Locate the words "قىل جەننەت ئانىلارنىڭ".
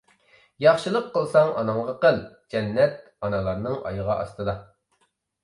2.07-3.79